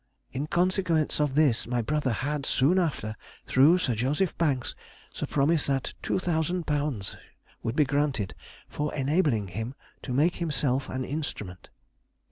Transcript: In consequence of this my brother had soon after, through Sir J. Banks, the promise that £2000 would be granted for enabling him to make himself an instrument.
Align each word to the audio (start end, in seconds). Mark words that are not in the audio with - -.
In 0.31 0.47
consequence 0.47 1.19
of 1.21 1.35
this 1.35 1.67
my 1.67 1.83
brother 1.83 2.09
had 2.11 2.47
soon 2.47 2.79
after, 2.79 3.15
through 3.45 3.77
Sir 3.77 3.93
J. 3.93 4.27
Banks, 4.35 4.73
the 5.19 5.27
promise 5.27 5.67
that 5.67 5.93
£2000 6.01 7.15
would 7.61 7.75
be 7.75 7.85
granted 7.85 8.33
for 8.67 8.91
enabling 8.95 9.49
him 9.49 9.75
to 10.01 10.11
make 10.11 10.37
himself 10.37 10.89
an 10.89 11.05
instrument. 11.05 11.69